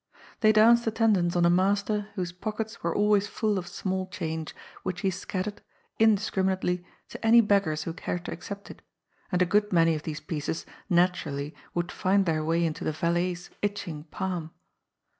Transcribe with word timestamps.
They 0.39 0.51
danced 0.51 0.87
attendance 0.87 1.35
on 1.35 1.45
a 1.45 1.49
master 1.51 2.07
whose 2.15 2.31
pockets 2.31 2.81
were 2.81 2.95
always 2.95 3.27
full 3.27 3.59
of 3.59 3.67
small 3.67 4.07
change, 4.07 4.55
which 4.81 5.01
he 5.01 5.11
scattered, 5.11 5.61
indiscrimi 5.99 6.47
nately, 6.47 6.83
to 7.09 7.23
any 7.23 7.39
beggars 7.39 7.83
who 7.83 7.93
cared 7.93 8.25
to 8.25 8.31
accept 8.31 8.71
it, 8.71 8.81
and 9.31 9.43
a 9.43 9.45
good 9.45 9.71
many 9.71 9.93
of 9.93 10.01
these 10.01 10.19
pieces 10.19 10.65
naturally 10.89 11.53
would 11.75 11.91
find 11.91 12.25
their 12.25 12.43
way 12.43 12.65
into 12.65 12.83
the 12.83 12.89
valet^s 12.89 13.51
itching 13.61 14.05
palm. 14.05 14.49